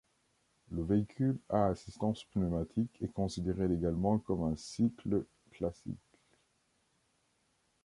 Le 0.71 0.81
véhicule 0.83 1.37
à 1.47 1.67
assistance 1.67 2.23
pneumatique 2.23 2.97
est 3.03 3.13
considéré 3.13 3.67
légalement 3.67 4.17
comme 4.17 4.41
un 4.51 4.55
cycle 4.55 5.27
classique. 5.51 6.19